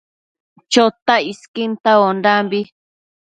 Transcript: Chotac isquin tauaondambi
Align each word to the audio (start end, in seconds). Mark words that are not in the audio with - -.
Chotac 0.71 1.23
isquin 1.31 1.71
tauaondambi 1.83 2.59